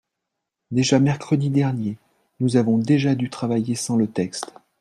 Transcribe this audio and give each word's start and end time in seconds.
Déjà 0.71 0.99
mercredi 0.99 1.51
dernier, 1.51 1.95
nous 2.39 2.57
avons 2.57 2.79
déjà 2.79 3.13
dû 3.13 3.29
travailler 3.29 3.75
sans 3.75 3.97
le 3.97 4.07
texte. 4.07 4.51